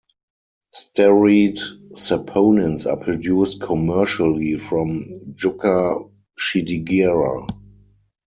Steroid 0.73 1.59
saponins 1.93 2.87
are 2.91 2.97
produced 2.97 3.61
commercially 3.61 4.55
from 4.57 5.03
"Yucca 5.37 5.99
schidigera". 6.39 7.47